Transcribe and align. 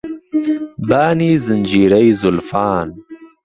بانی 0.87 1.31
زنجيرەی 1.45 2.09
زولفان 2.21 2.87